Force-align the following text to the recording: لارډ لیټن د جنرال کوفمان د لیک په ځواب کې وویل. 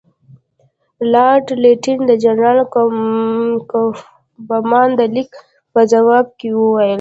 لارډ 1.11 1.45
لیټن 1.63 1.99
د 2.09 2.11
جنرال 2.23 2.59
کوفمان 3.71 4.89
د 4.99 5.01
لیک 5.15 5.31
په 5.73 5.81
ځواب 5.91 6.25
کې 6.39 6.49
وویل. 6.53 6.89